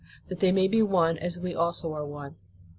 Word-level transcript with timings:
that 0.29 0.39
they 0.39 0.51
may 0.51 0.67
be 0.67 0.81
one 0.81 1.15
as 1.19 1.37
we 1.37 1.53
also 1.53 1.93
are 1.93 2.07
one. 2.07 2.35